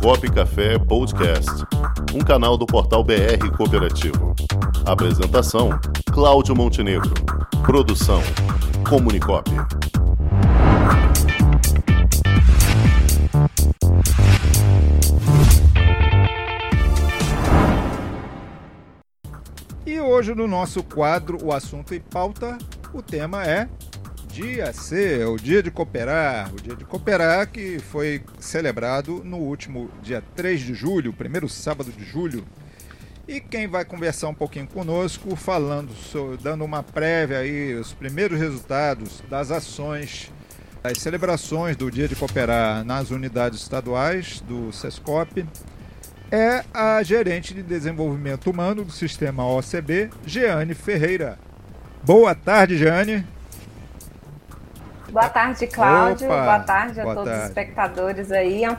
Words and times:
Comunicop 0.00 0.30
Café 0.30 0.78
Podcast, 0.78 1.50
um 2.14 2.20
canal 2.20 2.56
do 2.56 2.66
portal 2.66 3.02
BR 3.02 3.50
Cooperativo. 3.56 4.34
Apresentação: 4.84 5.70
Cláudio 6.12 6.54
Montenegro. 6.54 7.12
Produção: 7.64 8.20
Comunicop. 8.88 9.50
E 19.84 20.00
hoje 20.00 20.34
no 20.34 20.46
nosso 20.46 20.82
quadro 20.82 21.38
O 21.42 21.52
Assunto 21.52 21.94
e 21.94 22.00
Pauta, 22.00 22.58
o 22.92 23.02
tema 23.02 23.44
é 23.44 23.68
Dia 24.36 24.70
C, 24.70 25.24
o 25.24 25.38
Dia 25.38 25.62
de 25.62 25.70
Cooperar. 25.70 26.52
O 26.52 26.60
Dia 26.60 26.76
de 26.76 26.84
Cooperar 26.84 27.50
que 27.50 27.78
foi 27.78 28.22
celebrado 28.38 29.22
no 29.24 29.38
último 29.38 29.90
dia 30.02 30.22
3 30.36 30.60
de 30.60 30.74
julho, 30.74 31.10
primeiro 31.10 31.48
sábado 31.48 31.90
de 31.90 32.04
julho. 32.04 32.44
E 33.26 33.40
quem 33.40 33.66
vai 33.66 33.82
conversar 33.82 34.28
um 34.28 34.34
pouquinho 34.34 34.66
conosco, 34.66 35.34
falando, 35.34 35.88
dando 36.42 36.66
uma 36.66 36.82
prévia 36.82 37.38
aí, 37.38 37.72
os 37.76 37.94
primeiros 37.94 38.38
resultados 38.38 39.22
das 39.30 39.50
ações, 39.50 40.30
das 40.82 40.98
celebrações 40.98 41.74
do 41.74 41.90
Dia 41.90 42.06
de 42.06 42.14
Cooperar 42.14 42.84
nas 42.84 43.10
unidades 43.10 43.62
estaduais 43.62 44.42
do 44.42 44.70
SESCOP, 44.70 45.46
é 46.30 46.62
a 46.74 47.02
gerente 47.02 47.54
de 47.54 47.62
desenvolvimento 47.62 48.50
humano 48.50 48.84
do 48.84 48.92
sistema 48.92 49.46
OCB, 49.46 50.10
Jeane 50.26 50.74
Ferreira. 50.74 51.38
Boa 52.04 52.34
tarde, 52.34 52.76
Jeane. 52.76 53.24
Boa 55.16 55.30
tarde, 55.30 55.66
Cláudio. 55.66 56.26
Opa, 56.26 56.42
boa 56.42 56.60
tarde 56.60 57.00
a 57.00 57.02
boa 57.04 57.14
todos 57.14 57.30
tarde. 57.30 57.44
os 57.44 57.48
espectadores 57.48 58.30
aí. 58.30 58.64
É 58.64 58.70
um 58.70 58.76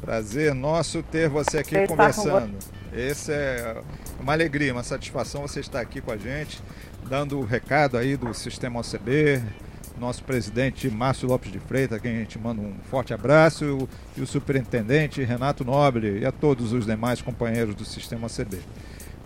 prazer 0.00 0.54
nosso 0.54 1.02
ter 1.02 1.28
você 1.28 1.58
aqui 1.58 1.74
você 1.74 1.88
conversando. 1.88 2.56
Esse 2.92 3.32
é 3.32 3.82
uma 4.20 4.32
alegria, 4.32 4.72
uma 4.72 4.84
satisfação 4.84 5.42
você 5.42 5.58
estar 5.58 5.80
aqui 5.80 6.00
com 6.00 6.12
a 6.12 6.16
gente, 6.16 6.62
dando 7.08 7.36
o 7.40 7.44
recado 7.44 7.98
aí 7.98 8.16
do 8.16 8.32
Sistema 8.32 8.78
OCB, 8.78 9.42
nosso 9.98 10.22
presidente 10.22 10.88
Márcio 10.88 11.26
Lopes 11.26 11.50
de 11.50 11.58
Freitas, 11.58 11.98
a 11.98 12.00
quem 12.00 12.14
a 12.14 12.20
gente 12.20 12.38
manda 12.38 12.62
um 12.62 12.76
forte 12.88 13.12
abraço, 13.12 13.88
e 14.16 14.22
o 14.22 14.26
superintendente 14.26 15.24
Renato 15.24 15.64
Nobre 15.64 16.20
e 16.20 16.24
a 16.24 16.30
todos 16.30 16.72
os 16.72 16.86
demais 16.86 17.20
companheiros 17.20 17.74
do 17.74 17.84
Sistema 17.84 18.28
OCB. 18.28 18.60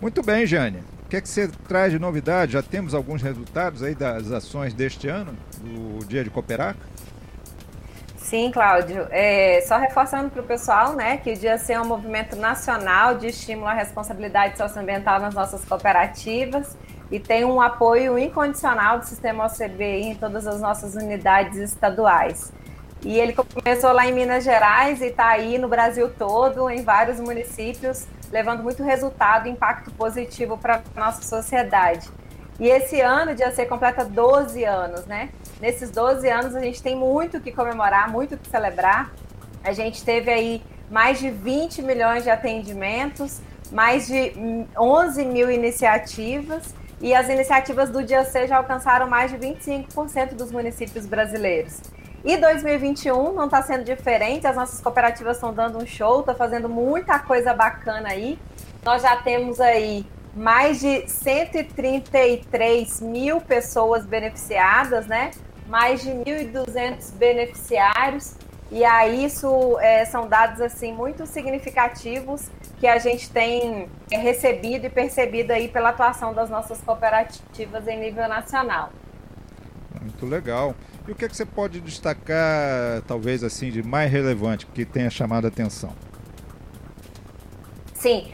Muito 0.01 0.23
bem, 0.23 0.47
Jane 0.47 0.79
que 1.13 1.17
é 1.17 1.21
que 1.21 1.29
você 1.29 1.47
traz 1.67 1.91
de 1.91 1.99
novidade? 1.99 2.53
Já 2.53 2.63
temos 2.63 2.95
alguns 2.95 3.21
resultados 3.21 3.83
aí 3.83 3.93
das 3.93 4.31
ações 4.31 4.73
deste 4.73 5.07
ano, 5.07 5.37
do 5.59 6.03
Dia 6.07 6.23
de 6.23 6.31
Cooperar? 6.31 6.75
Sim, 8.17 8.49
Cláudio. 8.51 9.05
É, 9.11 9.61
só 9.67 9.77
reforçando 9.77 10.31
para 10.31 10.41
o 10.41 10.43
pessoal 10.43 10.95
né, 10.95 11.17
que 11.17 11.31
o 11.31 11.37
Dia 11.37 11.59
C 11.59 11.73
é 11.73 11.79
um 11.79 11.85
movimento 11.85 12.35
nacional 12.35 13.15
de 13.15 13.27
estímulo 13.27 13.67
à 13.67 13.73
responsabilidade 13.73 14.57
socioambiental 14.57 15.19
nas 15.19 15.35
nossas 15.35 15.63
cooperativas 15.63 16.75
e 17.11 17.19
tem 17.19 17.45
um 17.45 17.61
apoio 17.61 18.17
incondicional 18.17 18.97
do 18.97 19.05
sistema 19.05 19.45
OCB 19.45 19.83
em 19.83 20.15
todas 20.15 20.47
as 20.47 20.59
nossas 20.59 20.95
unidades 20.95 21.57
estaduais. 21.57 22.51
E 23.03 23.19
ele 23.19 23.33
começou 23.33 23.91
lá 23.91 24.07
em 24.07 24.13
Minas 24.13 24.43
Gerais 24.43 25.01
e 25.01 25.07
está 25.07 25.27
aí 25.27 25.57
no 25.57 25.67
Brasil 25.67 26.09
todo, 26.09 26.69
em 26.69 26.83
vários 26.83 27.19
municípios, 27.19 28.07
levando 28.31 28.63
muito 28.63 28.81
resultado 28.81 29.49
impacto 29.49 29.91
positivo 29.91 30.57
para 30.57 30.81
a 30.95 30.99
nossa 30.99 31.21
sociedade. 31.21 32.09
E 32.59 32.69
esse 32.69 33.01
ano, 33.01 33.31
o 33.31 33.35
Dia 33.35 33.51
C 33.51 33.65
completa 33.65 34.05
12 34.05 34.63
anos, 34.63 35.05
né? 35.05 35.29
Nesses 35.59 35.91
12 35.91 36.29
anos, 36.29 36.55
a 36.55 36.61
gente 36.61 36.81
tem 36.81 36.95
muito 36.95 37.41
que 37.41 37.51
comemorar, 37.51 38.09
muito 38.09 38.37
que 38.37 38.47
celebrar. 38.47 39.11
A 39.63 39.73
gente 39.73 40.03
teve 40.03 40.31
aí 40.31 40.63
mais 40.89 41.19
de 41.19 41.29
20 41.29 41.81
milhões 41.81 42.23
de 42.23 42.29
atendimentos, 42.29 43.41
mais 43.71 44.07
de 44.07 44.33
11 44.77 45.25
mil 45.25 45.51
iniciativas, 45.51 46.73
e 47.01 47.13
as 47.13 47.27
iniciativas 47.27 47.89
do 47.89 48.01
Dia 48.01 48.23
C 48.23 48.47
já 48.47 48.57
alcançaram 48.57 49.07
mais 49.09 49.29
de 49.29 49.37
25% 49.37 50.35
dos 50.35 50.51
municípios 50.51 51.05
brasileiros. 51.05 51.81
E 52.23 52.37
2021 52.37 53.33
não 53.33 53.45
está 53.45 53.61
sendo 53.61 53.83
diferente, 53.83 54.47
as 54.47 54.55
nossas 54.55 54.79
cooperativas 54.79 55.35
estão 55.35 55.53
dando 55.53 55.77
um 55.77 55.85
show, 55.85 56.21
estão 56.21 56.33
fazendo 56.33 56.69
muita 56.69 57.19
coisa 57.19 57.53
bacana 57.53 58.07
aí. 58.09 58.39
Nós 58.81 59.01
já 59.01 59.17
temos 59.17 59.59
aí 59.59 60.05
mais 60.33 60.79
de 60.79 61.05
133 61.07 63.01
mil 63.01 63.41
pessoas 63.41 64.05
beneficiadas, 64.05 65.05
né? 65.05 65.31
Mais 65.67 66.01
de 66.01 66.11
1.200 66.11 67.11
beneficiários. 67.15 68.35
E 68.71 68.85
aí 68.85 69.25
isso 69.25 69.77
é, 69.79 70.05
são 70.05 70.27
dados 70.27 70.61
assim 70.61 70.93
muito 70.93 71.25
significativos 71.25 72.49
que 72.79 72.87
a 72.87 72.97
gente 72.99 73.29
tem 73.29 73.89
recebido 74.09 74.85
e 74.85 74.89
percebido 74.89 75.51
aí 75.51 75.67
pela 75.67 75.89
atuação 75.89 76.33
das 76.33 76.49
nossas 76.49 76.79
cooperativas 76.81 77.85
em 77.87 77.99
nível 77.99 78.29
nacional. 78.29 78.91
Muito 80.03 80.25
legal. 80.25 80.75
E 81.07 81.11
o 81.11 81.15
que, 81.15 81.25
é 81.25 81.29
que 81.29 81.35
você 81.35 81.45
pode 81.45 81.79
destacar, 81.79 83.01
talvez 83.07 83.43
assim, 83.43 83.71
de 83.71 83.81
mais 83.81 84.11
relevante 84.11 84.65
que 84.65 84.85
tenha 84.85 85.09
chamado 85.09 85.45
a 85.45 85.47
atenção? 85.47 85.93
Sim, 87.93 88.33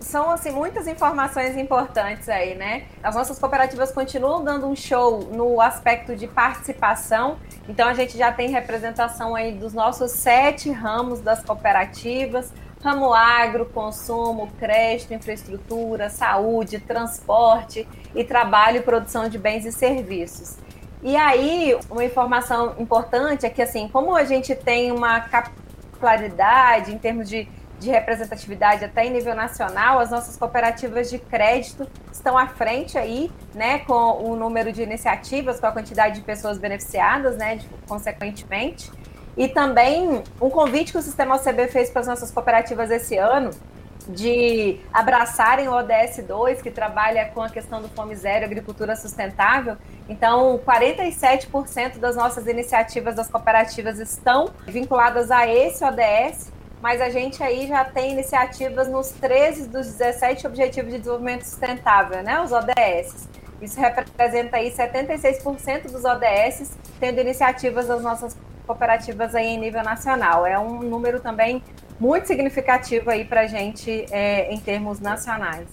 são 0.00 0.30
assim 0.30 0.50
muitas 0.50 0.86
informações 0.86 1.56
importantes 1.56 2.28
aí, 2.28 2.54
né? 2.54 2.84
As 3.02 3.14
nossas 3.14 3.38
cooperativas 3.38 3.90
continuam 3.90 4.42
dando 4.44 4.66
um 4.66 4.76
show 4.76 5.28
no 5.32 5.60
aspecto 5.60 6.14
de 6.14 6.26
participação. 6.26 7.36
Então 7.68 7.88
a 7.88 7.94
gente 7.94 8.16
já 8.16 8.32
tem 8.32 8.50
representação 8.50 9.34
aí 9.34 9.52
dos 9.52 9.72
nossos 9.72 10.12
sete 10.12 10.70
ramos 10.70 11.20
das 11.20 11.44
cooperativas: 11.44 12.52
ramo 12.82 13.12
agro, 13.12 13.66
consumo, 13.66 14.48
crédito, 14.58 15.12
infraestrutura, 15.14 16.08
saúde, 16.08 16.78
transporte 16.78 17.86
e 18.14 18.24
trabalho 18.24 18.78
e 18.78 18.82
produção 18.82 19.28
de 19.28 19.38
bens 19.38 19.66
e 19.66 19.72
serviços. 19.72 20.56
E 21.02 21.16
aí, 21.16 21.76
uma 21.90 22.04
informação 22.04 22.76
importante 22.78 23.44
é 23.44 23.50
que, 23.50 23.60
assim, 23.60 23.88
como 23.88 24.14
a 24.14 24.22
gente 24.22 24.54
tem 24.54 24.92
uma 24.92 25.20
capilaridade 25.20 26.94
em 26.94 26.98
termos 26.98 27.28
de, 27.28 27.48
de 27.80 27.90
representatividade 27.90 28.84
até 28.84 29.04
em 29.04 29.10
nível 29.10 29.34
nacional, 29.34 29.98
as 29.98 30.12
nossas 30.12 30.36
cooperativas 30.36 31.10
de 31.10 31.18
crédito 31.18 31.88
estão 32.12 32.38
à 32.38 32.46
frente 32.46 32.96
aí, 32.96 33.32
né, 33.52 33.80
com 33.80 34.22
o 34.22 34.36
número 34.36 34.72
de 34.72 34.80
iniciativas, 34.80 35.58
com 35.58 35.66
a 35.66 35.72
quantidade 35.72 36.14
de 36.14 36.20
pessoas 36.20 36.56
beneficiadas, 36.56 37.36
né, 37.36 37.56
de, 37.56 37.66
consequentemente. 37.88 38.88
E 39.36 39.48
também 39.48 40.22
um 40.40 40.50
convite 40.50 40.92
que 40.92 40.98
o 40.98 41.02
Sistema 41.02 41.34
OCB 41.34 41.66
fez 41.66 41.90
para 41.90 42.02
as 42.02 42.06
nossas 42.06 42.30
cooperativas 42.30 42.92
esse 42.92 43.16
ano, 43.16 43.50
de 44.08 44.80
abraçarem 44.92 45.68
o 45.68 45.72
ODS 45.72 46.22
2, 46.26 46.62
que 46.62 46.70
trabalha 46.70 47.26
com 47.26 47.42
a 47.42 47.48
questão 47.48 47.80
do 47.80 47.88
fome 47.88 48.14
zero 48.14 48.44
agricultura 48.44 48.96
sustentável. 48.96 49.76
Então, 50.08 50.60
47% 50.66 51.98
das 51.98 52.16
nossas 52.16 52.46
iniciativas 52.46 53.14
das 53.14 53.28
cooperativas 53.28 53.98
estão 53.98 54.50
vinculadas 54.66 55.30
a 55.30 55.46
esse 55.46 55.84
ODS, 55.84 56.52
mas 56.80 57.00
a 57.00 57.08
gente 57.10 57.42
aí 57.42 57.66
já 57.68 57.84
tem 57.84 58.12
iniciativas 58.12 58.88
nos 58.88 59.10
13 59.10 59.68
dos 59.68 59.86
17 59.86 60.46
Objetivos 60.46 60.90
de 60.90 60.98
Desenvolvimento 60.98 61.44
Sustentável, 61.44 62.22
né, 62.22 62.40
os 62.42 62.50
ODS. 62.50 63.28
Isso 63.60 63.80
representa 63.80 64.56
aí 64.56 64.72
76% 64.72 65.90
dos 65.92 66.04
ODS 66.04 66.76
tendo 66.98 67.20
iniciativas 67.20 67.86
das 67.86 68.02
nossas 68.02 68.36
cooperativas 68.66 69.34
aí 69.34 69.46
em 69.46 69.58
nível 69.58 69.84
nacional. 69.84 70.44
É 70.44 70.58
um 70.58 70.80
número 70.80 71.20
também 71.20 71.62
muito 72.02 72.26
significativo 72.26 73.08
aí 73.08 73.24
para 73.24 73.42
a 73.42 73.46
gente 73.46 74.06
é, 74.10 74.52
em 74.52 74.58
termos 74.58 74.98
nacionais. 74.98 75.68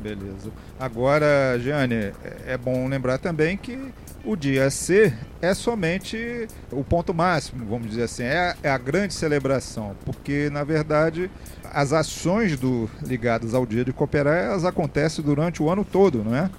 Beleza. 0.00 0.50
Agora, 0.80 1.58
Jane, 1.60 2.12
é 2.46 2.56
bom 2.56 2.88
lembrar 2.88 3.18
também 3.18 3.58
que 3.58 3.92
o 4.24 4.34
dia 4.34 4.70
C 4.70 5.12
é 5.42 5.52
somente 5.52 6.48
o 6.70 6.82
ponto 6.82 7.12
máximo, 7.12 7.66
vamos 7.66 7.90
dizer 7.90 8.04
assim, 8.04 8.22
é, 8.22 8.56
é 8.62 8.70
a 8.70 8.78
grande 8.78 9.12
celebração, 9.12 9.94
porque 10.06 10.48
na 10.50 10.64
verdade 10.64 11.30
as 11.70 11.92
ações 11.92 12.58
do, 12.58 12.88
ligadas 13.02 13.52
ao 13.52 13.66
dia 13.66 13.84
de 13.84 13.92
cooperar 13.92 14.44
elas 14.44 14.64
acontecem 14.64 15.22
durante 15.22 15.62
o 15.62 15.68
ano 15.68 15.84
todo, 15.84 16.24
não 16.24 16.34
é? 16.34 16.50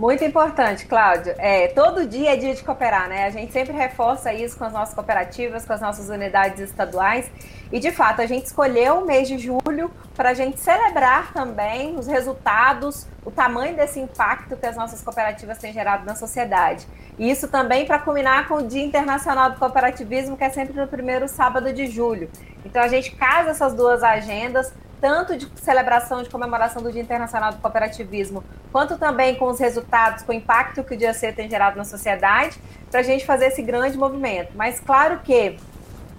Muito 0.00 0.24
importante, 0.24 0.86
Cláudio. 0.86 1.34
É, 1.36 1.68
todo 1.68 2.06
dia 2.06 2.32
é 2.32 2.36
dia 2.36 2.54
de 2.54 2.64
cooperar, 2.64 3.06
né? 3.06 3.26
A 3.26 3.30
gente 3.30 3.52
sempre 3.52 3.74
reforça 3.74 4.32
isso 4.32 4.56
com 4.56 4.64
as 4.64 4.72
nossas 4.72 4.94
cooperativas, 4.94 5.66
com 5.66 5.74
as 5.74 5.80
nossas 5.82 6.08
unidades 6.08 6.58
estaduais. 6.58 7.30
E, 7.70 7.78
de 7.78 7.92
fato, 7.92 8.22
a 8.22 8.26
gente 8.26 8.46
escolheu 8.46 9.00
o 9.00 9.04
mês 9.04 9.28
de 9.28 9.36
julho 9.36 9.90
para 10.16 10.30
a 10.30 10.34
gente 10.34 10.58
celebrar 10.58 11.34
também 11.34 11.98
os 11.98 12.06
resultados, 12.06 13.06
o 13.26 13.30
tamanho 13.30 13.76
desse 13.76 14.00
impacto 14.00 14.56
que 14.56 14.64
as 14.64 14.74
nossas 14.74 15.02
cooperativas 15.02 15.58
têm 15.58 15.70
gerado 15.70 16.06
na 16.06 16.14
sociedade. 16.14 16.86
E 17.18 17.30
isso 17.30 17.46
também 17.48 17.84
para 17.84 17.98
culminar 17.98 18.48
com 18.48 18.54
o 18.54 18.66
Dia 18.66 18.82
Internacional 18.82 19.50
do 19.50 19.58
Cooperativismo, 19.58 20.34
que 20.34 20.44
é 20.44 20.48
sempre 20.48 20.80
no 20.80 20.88
primeiro 20.88 21.28
sábado 21.28 21.74
de 21.74 21.86
julho. 21.88 22.30
Então, 22.64 22.80
a 22.82 22.88
gente 22.88 23.14
casa 23.16 23.50
essas 23.50 23.74
duas 23.74 24.02
agendas 24.02 24.72
tanto 25.00 25.36
de 25.36 25.48
celebração 25.60 26.22
de 26.22 26.28
comemoração 26.28 26.82
do 26.82 26.92
Dia 26.92 27.02
Internacional 27.02 27.52
do 27.52 27.58
Cooperativismo, 27.58 28.44
quanto 28.70 28.98
também 28.98 29.36
com 29.36 29.46
os 29.46 29.58
resultados, 29.58 30.22
com 30.22 30.32
o 30.32 30.34
impacto 30.34 30.84
que 30.84 30.94
o 30.94 30.96
Dia 30.96 31.14
C 31.14 31.32
tem 31.32 31.48
gerado 31.48 31.76
na 31.76 31.84
sociedade, 31.84 32.60
para 32.90 33.00
a 33.00 33.02
gente 33.02 33.24
fazer 33.24 33.46
esse 33.46 33.62
grande 33.62 33.96
movimento. 33.96 34.52
Mas 34.54 34.78
claro 34.80 35.20
que 35.20 35.58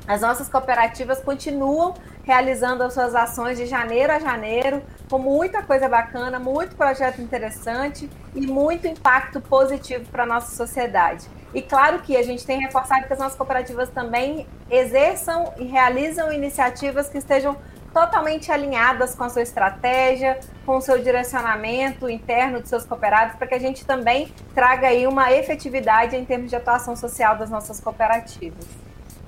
As 0.07 0.21
nossas 0.21 0.49
cooperativas 0.49 1.21
continuam 1.21 1.93
realizando 2.23 2.83
as 2.83 2.93
suas 2.93 3.15
ações 3.15 3.57
de 3.57 3.65
janeiro 3.65 4.11
a 4.11 4.19
janeiro, 4.19 4.81
com 5.09 5.17
muita 5.17 5.63
coisa 5.63 5.87
bacana, 5.87 6.39
muito 6.39 6.75
projeto 6.75 7.21
interessante 7.21 8.09
e 8.33 8.45
muito 8.45 8.87
impacto 8.87 9.41
positivo 9.41 10.05
para 10.11 10.23
a 10.23 10.25
nossa 10.25 10.55
sociedade. 10.55 11.27
E 11.53 11.61
claro 11.61 11.99
que 11.99 12.15
a 12.15 12.23
gente 12.23 12.45
tem 12.45 12.59
reforçado 12.59 13.05
que 13.05 13.13
as 13.13 13.19
nossas 13.19 13.37
cooperativas 13.37 13.89
também 13.89 14.47
exerçam 14.69 15.53
e 15.57 15.65
realizam 15.65 16.31
iniciativas 16.31 17.09
que 17.09 17.17
estejam 17.17 17.57
totalmente 17.93 18.51
alinhadas 18.51 19.15
com 19.15 19.23
a 19.23 19.29
sua 19.29 19.41
estratégia, 19.41 20.39
com 20.65 20.77
o 20.77 20.81
seu 20.81 21.01
direcionamento 21.01 22.09
interno 22.09 22.59
dos 22.59 22.69
seus 22.69 22.85
cooperados, 22.85 23.35
para 23.35 23.47
que 23.47 23.55
a 23.55 23.59
gente 23.59 23.85
também 23.85 24.33
traga 24.55 24.87
aí 24.87 25.05
uma 25.05 25.31
efetividade 25.31 26.15
em 26.15 26.25
termos 26.25 26.49
de 26.49 26.55
atuação 26.55 26.95
social 26.95 27.37
das 27.37 27.49
nossas 27.49 27.79
cooperativas. 27.79 28.65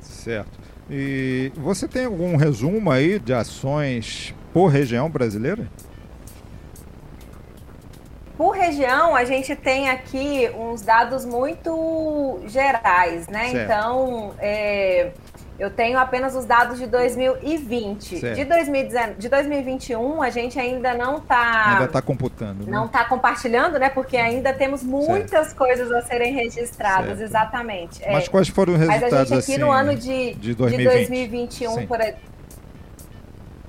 Certo. 0.02 0.60
E 0.90 1.52
você 1.56 1.88
tem 1.88 2.06
algum 2.06 2.36
resumo 2.36 2.92
aí 2.92 3.20
de 3.20 3.34
ações 3.34 4.34
por 4.54 4.68
região 4.68 5.10
brasileira? 5.10 5.68
Por 8.38 8.52
região, 8.52 9.16
a 9.16 9.26
gente 9.26 9.56
tem 9.56 9.90
aqui 9.90 10.50
uns 10.58 10.82
dados 10.82 11.24
muito 11.24 12.42
gerais, 12.48 13.28
né? 13.28 13.50
Certo. 13.50 13.64
Então, 13.64 14.34
é, 14.40 15.12
eu 15.60 15.70
tenho 15.70 16.00
apenas 16.00 16.36
os 16.36 16.46
dados 16.46 16.80
de 16.80 16.88
2020. 16.88 18.20
De, 18.20 18.46
2019, 18.46 19.14
de 19.20 19.30
2021, 19.30 20.22
a 20.22 20.30
gente 20.30 20.60
ainda 20.60 20.94
não 20.94 21.18
está. 21.18 21.74
Ainda 21.74 21.86
está 21.86 22.02
computando. 22.02 22.66
Né? 22.66 22.72
Não 22.72 22.86
está 22.86 23.06
compartilhando, 23.06 23.78
né? 23.78 23.90
Porque 23.90 24.18
ainda 24.18 24.52
temos 24.52 24.84
muitas 24.84 25.48
certo. 25.48 25.56
coisas 25.56 25.92
a 25.92 26.02
serem 26.02 26.34
registradas, 26.34 27.18
certo. 27.18 27.22
exatamente. 27.22 28.02
Mas 28.12 28.26
é. 28.26 28.30
quais 28.30 28.50
foram 28.50 28.74
os 28.74 28.80
resultados 28.80 29.12
Mas 29.12 29.14
a 29.14 29.24
gente 29.26 29.44
aqui 29.44 29.52
assim, 29.54 29.62
no 29.62 29.72
ano 29.72 29.96
de, 29.96 30.34
de, 30.34 30.56
2020. 30.56 30.78
de 30.78 30.84
2021, 30.84 31.72
Sim. 31.72 31.88
por 31.88 32.00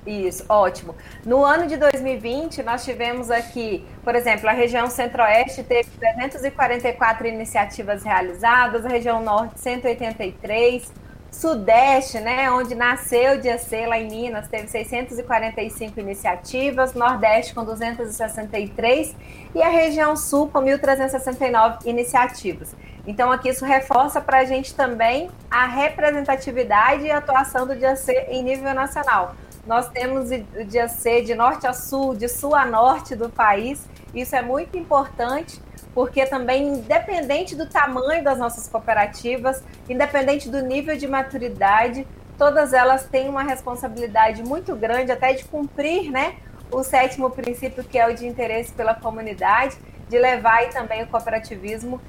isso, 0.05 0.45
ótimo. 0.47 0.95
No 1.25 1.43
ano 1.43 1.67
de 1.67 1.77
2020, 1.77 2.61
nós 2.63 2.83
tivemos 2.83 3.31
aqui, 3.31 3.83
por 4.03 4.15
exemplo, 4.15 4.47
a 4.47 4.53
região 4.53 4.87
Centro-Oeste 4.87 5.63
teve 5.63 5.89
344 5.99 7.27
iniciativas 7.27 8.03
realizadas, 8.03 8.85
a 8.85 8.89
região 8.89 9.23
Norte 9.23 9.59
183, 9.59 10.91
Sudeste, 11.35 12.17
né, 12.21 12.49
onde 12.49 12.73
nasceu 12.73 13.33
o 13.33 13.41
Dia 13.41 13.57
C, 13.57 13.85
lá 13.85 13.99
em 13.99 14.07
Minas, 14.07 14.47
teve 14.47 14.69
645 14.69 15.99
iniciativas, 15.99 16.93
Nordeste 16.93 17.53
com 17.53 17.65
263 17.65 19.13
e 19.53 19.61
a 19.61 19.67
região 19.67 20.15
Sul 20.15 20.49
com 20.49 20.59
1.369 20.59 21.85
iniciativas. 21.85 22.73
Então, 23.05 23.33
aqui 23.33 23.49
isso 23.49 23.65
reforça 23.65 24.21
para 24.21 24.39
a 24.39 24.45
gente 24.45 24.73
também 24.73 25.29
a 25.51 25.67
representatividade 25.67 27.03
e 27.03 27.11
atuação 27.11 27.67
do 27.67 27.75
Dia 27.75 27.97
C 27.97 28.13
em 28.29 28.41
nível 28.41 28.73
nacional. 28.73 29.35
Nós 29.67 29.89
temos 29.89 30.29
o 30.31 30.63
Dia 30.63 30.87
C 30.87 31.21
de 31.21 31.35
norte 31.35 31.67
a 31.67 31.73
sul, 31.73 32.15
de 32.15 32.29
sul 32.29 32.55
a 32.55 32.65
norte 32.65 33.13
do 33.13 33.29
país, 33.29 33.85
isso 34.13 34.33
é 34.37 34.41
muito 34.41 34.77
importante 34.77 35.59
porque 35.95 36.25
também, 36.25 36.73
independente 36.73 37.55
do 37.55 37.65
tamanho 37.65 38.21
das 38.21 38.37
nossas 38.37 38.67
cooperativas, 38.67 39.63
independente 39.89 40.49
do 40.49 40.61
nível 40.61 40.97
de 40.97 41.07
maturidade, 41.07 42.05
todas 42.37 42.73
elas 42.73 43.05
têm 43.05 43.29
uma 43.29 43.43
responsabilidade 43.43 44.43
muito 44.43 44.75
grande, 44.75 45.13
até 45.13 45.33
de 45.33 45.45
cumprir 45.45 46.11
né, 46.11 46.35
o 46.69 46.83
sétimo 46.83 47.29
princípio, 47.29 47.81
que 47.81 47.97
é 47.97 48.05
o 48.05 48.13
de 48.13 48.27
interesse 48.27 48.73
pela 48.73 48.93
comunidade, 48.93 49.77
de 50.09 50.19
levar 50.19 50.55
aí 50.55 50.69
também 50.69 51.01
o 51.01 51.07
cooperativismo, 51.07 52.01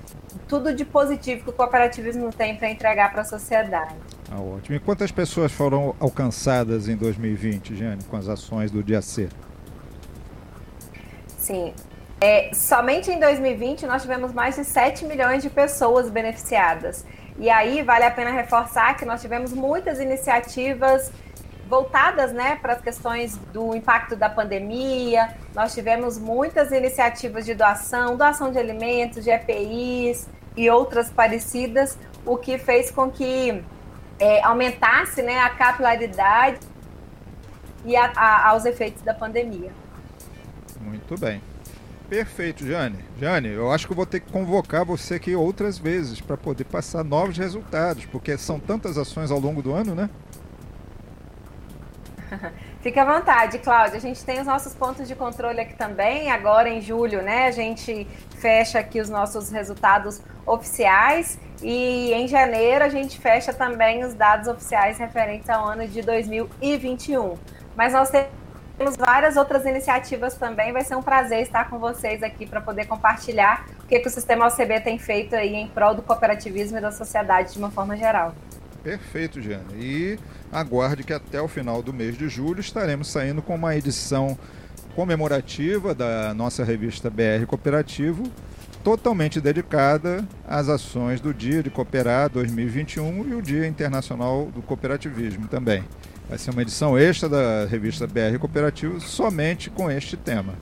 tudo 0.48 0.74
de 0.74 0.84
positivo 0.84 1.44
que 1.44 1.50
o 1.50 1.52
cooperativismo 1.52 2.32
tem 2.32 2.56
para 2.56 2.68
entregar 2.68 3.12
para 3.12 3.22
a 3.22 3.24
sociedade. 3.24 3.94
Ah, 4.32 4.40
ótimo. 4.40 4.74
E 4.74 4.80
quantas 4.80 5.12
pessoas 5.12 5.52
foram 5.52 5.94
alcançadas 6.00 6.88
em 6.88 6.96
2020, 6.96 7.76
Jane, 7.76 8.02
com 8.02 8.16
as 8.16 8.28
ações 8.28 8.72
do 8.72 8.82
Dia 8.82 9.00
C? 9.00 9.28
Sim, 11.38 11.72
é, 12.20 12.50
somente 12.54 13.10
em 13.10 13.20
2020 13.20 13.86
nós 13.86 14.02
tivemos 14.02 14.32
mais 14.32 14.56
de 14.56 14.64
7 14.64 15.04
milhões 15.04 15.42
de 15.42 15.50
pessoas 15.50 16.08
beneficiadas. 16.08 17.04
E 17.38 17.50
aí 17.50 17.82
vale 17.82 18.04
a 18.04 18.10
pena 18.10 18.30
reforçar 18.30 18.96
que 18.96 19.04
nós 19.04 19.20
tivemos 19.20 19.52
muitas 19.52 20.00
iniciativas 20.00 21.12
voltadas 21.68 22.32
né, 22.32 22.56
para 22.62 22.74
as 22.74 22.80
questões 22.80 23.36
do 23.52 23.74
impacto 23.74 24.16
da 24.16 24.30
pandemia. 24.30 25.36
Nós 25.54 25.74
tivemos 25.74 26.18
muitas 26.18 26.72
iniciativas 26.72 27.44
de 27.44 27.54
doação, 27.54 28.16
doação 28.16 28.50
de 28.50 28.58
alimentos, 28.58 29.22
de 29.22 29.30
EPIs 29.30 30.26
e 30.56 30.70
outras 30.70 31.10
parecidas, 31.10 31.98
o 32.24 32.38
que 32.38 32.56
fez 32.56 32.90
com 32.90 33.10
que 33.10 33.62
é, 34.18 34.42
aumentasse 34.42 35.22
né, 35.22 35.38
a 35.40 35.50
capilaridade 35.50 36.60
e 37.84 37.94
a, 37.94 38.10
a, 38.16 38.48
aos 38.48 38.64
efeitos 38.64 39.02
da 39.02 39.12
pandemia. 39.12 39.70
Muito 40.80 41.18
bem. 41.18 41.42
Perfeito, 42.08 42.64
Jane. 42.64 43.04
Jane, 43.18 43.48
eu 43.48 43.72
acho 43.72 43.88
que 43.88 43.94
vou 43.94 44.06
ter 44.06 44.20
que 44.20 44.30
convocar 44.30 44.84
você 44.84 45.16
aqui 45.16 45.34
outras 45.34 45.76
vezes 45.76 46.20
para 46.20 46.36
poder 46.36 46.64
passar 46.64 47.02
novos 47.02 47.36
resultados, 47.36 48.04
porque 48.06 48.38
são 48.38 48.60
tantas 48.60 48.96
ações 48.96 49.30
ao 49.30 49.40
longo 49.40 49.60
do 49.60 49.72
ano, 49.72 49.94
né? 49.94 50.08
Fique 52.80 52.98
à 53.00 53.04
vontade, 53.04 53.58
Cláudia. 53.58 53.96
A 53.96 54.00
gente 54.00 54.24
tem 54.24 54.40
os 54.40 54.46
nossos 54.46 54.72
pontos 54.72 55.08
de 55.08 55.16
controle 55.16 55.60
aqui 55.60 55.74
também. 55.74 56.30
Agora 56.30 56.68
em 56.68 56.80
julho, 56.80 57.22
né? 57.22 57.46
A 57.46 57.50
gente 57.50 58.06
fecha 58.38 58.78
aqui 58.78 59.00
os 59.00 59.08
nossos 59.08 59.50
resultados 59.50 60.22
oficiais 60.46 61.40
e 61.60 62.12
em 62.12 62.28
janeiro 62.28 62.84
a 62.84 62.88
gente 62.88 63.18
fecha 63.18 63.52
também 63.52 64.04
os 64.04 64.14
dados 64.14 64.46
oficiais 64.46 64.98
referentes 64.98 65.50
ao 65.50 65.66
ano 65.66 65.88
de 65.88 66.02
2021. 66.02 67.36
Mas 67.74 67.92
nós 67.92 68.10
temos 68.10 68.45
temos 68.76 68.96
várias 68.96 69.36
outras 69.36 69.64
iniciativas 69.64 70.34
também. 70.34 70.72
Vai 70.72 70.84
ser 70.84 70.96
um 70.96 71.02
prazer 71.02 71.40
estar 71.40 71.68
com 71.70 71.78
vocês 71.78 72.22
aqui 72.22 72.46
para 72.46 72.60
poder 72.60 72.86
compartilhar 72.86 73.66
o 73.82 73.86
que, 73.86 73.98
que 73.98 74.08
o 74.08 74.10
Sistema 74.10 74.46
OCB 74.46 74.80
tem 74.80 74.98
feito 74.98 75.34
aí 75.34 75.54
em 75.54 75.68
prol 75.68 75.94
do 75.94 76.02
cooperativismo 76.02 76.78
e 76.78 76.80
da 76.80 76.92
sociedade 76.92 77.52
de 77.52 77.58
uma 77.58 77.70
forma 77.70 77.96
geral. 77.96 78.34
Perfeito, 78.82 79.40
Jana. 79.40 79.74
E 79.74 80.18
aguarde 80.52 81.02
que 81.02 81.12
até 81.12 81.40
o 81.40 81.48
final 81.48 81.82
do 81.82 81.92
mês 81.92 82.16
de 82.16 82.28
julho 82.28 82.60
estaremos 82.60 83.08
saindo 83.08 83.42
com 83.42 83.54
uma 83.54 83.74
edição 83.74 84.38
comemorativa 84.94 85.94
da 85.94 86.32
nossa 86.32 86.64
revista 86.64 87.10
BR 87.10 87.44
Cooperativo, 87.46 88.24
totalmente 88.84 89.40
dedicada 89.40 90.24
às 90.46 90.68
ações 90.68 91.20
do 91.20 91.34
Dia 91.34 91.62
de 91.62 91.70
Cooperar 91.70 92.30
2021 92.30 93.28
e 93.28 93.34
o 93.34 93.42
Dia 93.42 93.66
Internacional 93.66 94.46
do 94.46 94.62
Cooperativismo 94.62 95.48
também. 95.48 95.84
Vai 96.28 96.38
ser 96.38 96.50
uma 96.50 96.62
edição 96.62 96.98
extra 96.98 97.28
da 97.28 97.66
revista 97.66 98.06
BR 98.06 98.38
Cooperativo 98.38 99.00
somente 99.00 99.70
com 99.70 99.90
este 99.90 100.16
tema. 100.16 100.54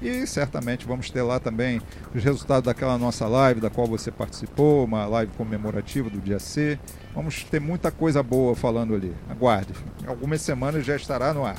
E 0.00 0.26
certamente 0.26 0.86
vamos 0.86 1.10
ter 1.10 1.22
lá 1.22 1.40
também 1.40 1.80
os 2.14 2.22
resultados 2.22 2.64
daquela 2.66 2.98
nossa 2.98 3.26
live 3.26 3.60
da 3.60 3.70
qual 3.70 3.86
você 3.86 4.10
participou, 4.10 4.84
uma 4.84 5.06
live 5.06 5.32
comemorativa 5.32 6.10
do 6.10 6.20
dia 6.20 6.38
C. 6.38 6.78
Vamos 7.14 7.44
ter 7.44 7.60
muita 7.60 7.90
coisa 7.90 8.22
boa 8.22 8.54
falando 8.54 8.94
ali. 8.94 9.14
Aguarde. 9.28 9.72
Em 10.04 10.06
algumas 10.06 10.42
semanas 10.42 10.84
já 10.84 10.96
estará 10.96 11.32
no 11.32 11.46
ar. 11.46 11.56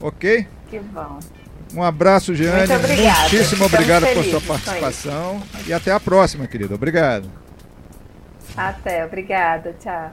Ok? 0.00 0.46
Que 0.68 0.80
bom. 0.80 1.20
Um 1.72 1.82
abraço, 1.84 2.34
Jeane. 2.34 2.66
Muito 2.66 2.74
obrigada. 2.74 3.20
Muitíssimo 3.20 3.64
obrigado 3.64 4.06
por 4.14 4.24
sua 4.24 4.40
participação. 4.40 5.40
E 5.66 5.72
até 5.72 5.92
a 5.92 6.00
próxima, 6.00 6.48
querida. 6.48 6.74
Obrigado. 6.74 7.30
Até, 8.56 9.06
obrigada. 9.06 9.76
Tchau. 9.78 10.12